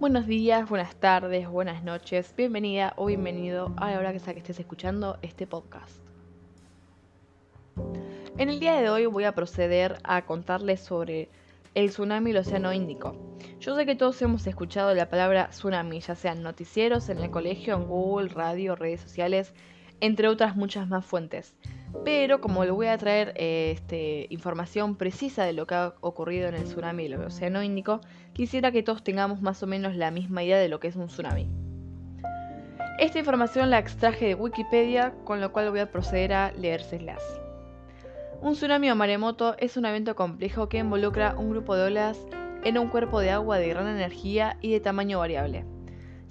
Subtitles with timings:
[0.00, 4.40] Buenos días, buenas tardes, buenas noches, bienvenida o bienvenido a la hora que sea que
[4.40, 5.96] estés escuchando este podcast.
[8.36, 11.28] En el día de hoy voy a proceder a contarles sobre
[11.76, 13.14] el tsunami del Océano Índico.
[13.60, 17.76] Yo sé que todos hemos escuchado la palabra tsunami, ya sean noticieros, en el colegio,
[17.76, 19.54] en Google, radio, redes sociales,
[20.02, 21.54] entre otras muchas más fuentes.
[22.04, 26.48] Pero como le voy a traer eh, este, información precisa de lo que ha ocurrido
[26.48, 28.00] en el tsunami del Océano Índico,
[28.32, 31.06] quisiera que todos tengamos más o menos la misma idea de lo que es un
[31.06, 31.48] tsunami.
[32.98, 37.22] Esta información la extraje de Wikipedia, con lo cual voy a proceder a leérselas.
[38.40, 42.18] Un tsunami o maremoto es un evento complejo que involucra un grupo de olas
[42.64, 45.64] en un cuerpo de agua de gran energía y de tamaño variable.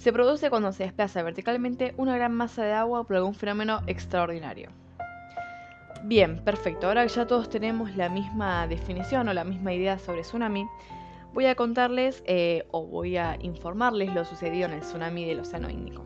[0.02, 4.72] Se produce cuando se desplaza verticalmente una gran masa de agua por algún fenómeno extraordinario.
[6.02, 6.88] Bien, perfecto.
[6.88, 10.66] Ahora que ya todos tenemos la misma definición o la misma idea sobre tsunami,
[11.36, 15.70] voy a contarles eh, o voy a informarles lo sucedido en el tsunami del Océano
[15.70, 16.04] Índico.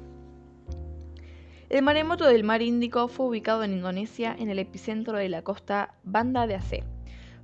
[1.69, 5.93] El maremoto del mar Índico fue ubicado en Indonesia en el epicentro de la costa
[6.03, 6.83] Banda de Aceh.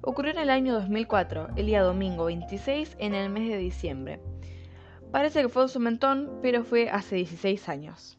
[0.02, 4.20] Ocurrió en el año 2004, el día domingo 26 en el mes de diciembre.
[5.12, 8.17] Parece que fue un sumentón, pero fue hace 16 años.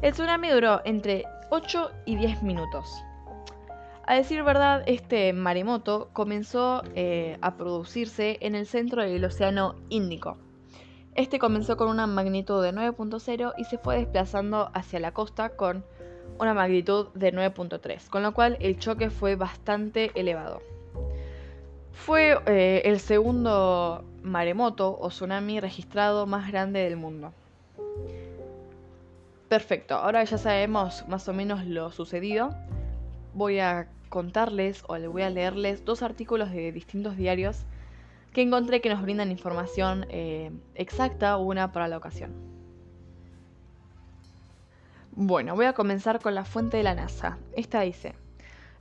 [0.00, 3.04] El tsunami duró entre 8 y 10 minutos.
[4.04, 10.38] A decir verdad, este maremoto comenzó eh, a producirse en el centro del Océano Índico.
[11.14, 15.84] Este comenzó con una magnitud de 9.0 y se fue desplazando hacia la costa con
[16.40, 20.62] una magnitud de 9.3, con lo cual el choque fue bastante elevado.
[21.92, 27.32] Fue eh, el segundo maremoto o tsunami registrado más grande del mundo.
[29.48, 32.54] Perfecto, ahora ya sabemos más o menos lo sucedido.
[33.34, 37.64] Voy a contarles o le voy a leerles dos artículos de distintos diarios
[38.32, 42.32] que encontré que nos brindan información eh, exacta una para la ocasión.
[45.12, 47.36] Bueno, voy a comenzar con la fuente de la NASA.
[47.54, 48.14] Esta dice,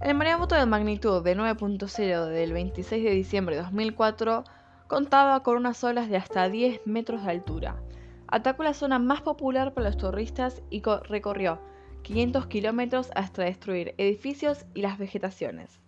[0.03, 4.43] el maremoto de magnitud de 9.0 del 26 de diciembre de 2004
[4.87, 7.75] contaba con unas olas de hasta 10 metros de altura.
[8.27, 11.59] Atacó la zona más popular para los turistas y recorrió
[12.01, 15.79] 500 kilómetros hasta destruir edificios y las vegetaciones,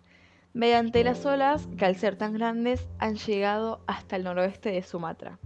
[0.52, 5.40] mediante las olas que al ser tan grandes han llegado hasta el noroeste de Sumatra.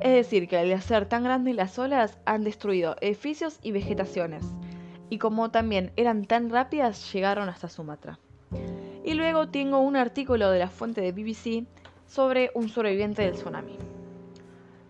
[0.00, 4.44] Es decir, que al ser tan grandes las olas han destruido edificios y vegetaciones,
[5.10, 8.18] y como también eran tan rápidas llegaron hasta Sumatra.
[9.04, 11.66] Y luego tengo un artículo de la fuente de BBC
[12.06, 13.76] sobre un sobreviviente del tsunami.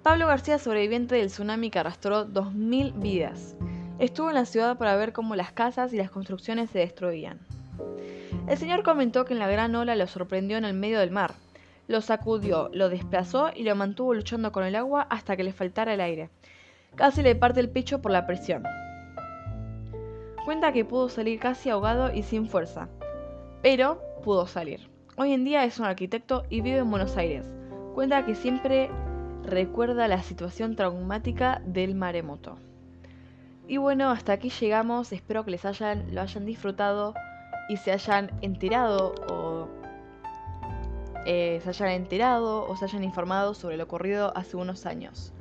[0.03, 3.57] Pablo García, sobreviviente del tsunami que arrastró 2.000 vidas,
[3.99, 7.41] estuvo en la ciudad para ver cómo las casas y las construcciones se destruían.
[8.49, 11.35] El señor comentó que en la gran ola lo sorprendió en el medio del mar.
[11.87, 15.95] Lo sacudió, lo desplazó y lo mantuvo luchando con el agua hasta que le faltara
[15.95, 16.31] el aire.
[16.95, 18.65] Casi le parte el pecho por la presión.
[20.49, 22.89] Cuenta que pudo salir casi ahogado y sin fuerza,
[23.61, 24.89] pero pudo salir.
[25.19, 27.45] Hoy en día es un arquitecto y vive en Buenos Aires.
[27.95, 28.89] Cuenta que siempre
[29.43, 32.57] recuerda la situación traumática del maremoto.
[33.67, 35.13] Y bueno, hasta aquí llegamos.
[35.13, 37.13] Espero que les hayan, lo hayan disfrutado
[37.69, 39.69] y se hayan enterado o
[41.27, 45.35] eh, se hayan enterado o se hayan informado sobre lo ocurrido hace unos años.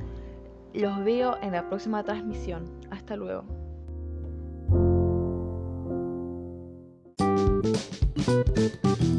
[0.74, 2.66] Los veo en la próxima transmisión.
[2.92, 3.46] Hasta luego.
[8.28, 9.17] Thank you.